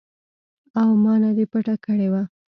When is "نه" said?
1.23-1.31